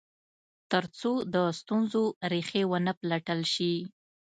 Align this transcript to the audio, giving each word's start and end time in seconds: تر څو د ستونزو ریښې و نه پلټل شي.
تر 0.71 0.83
څو 0.99 1.11
د 1.33 1.35
ستونزو 1.59 2.03
ریښې 2.31 2.63
و 2.67 2.71
نه 2.85 2.93
پلټل 2.99 3.39
شي. 3.53 3.73